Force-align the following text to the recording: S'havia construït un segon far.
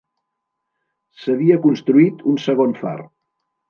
S'havia 1.25 1.61
construït 1.69 2.29
un 2.35 2.43
segon 2.51 2.79
far. 2.85 3.01